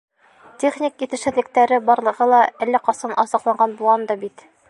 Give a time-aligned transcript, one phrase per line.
[0.61, 4.47] Техник етешһеҙлектәре барлығы ла әллә ҡасан асыҡланған булған да бит...